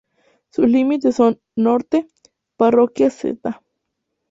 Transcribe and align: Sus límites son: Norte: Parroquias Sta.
Sus 0.49 0.67
límites 0.67 1.15
son: 1.17 1.39
Norte: 1.55 2.07
Parroquias 2.57 3.19
Sta. 3.23 3.61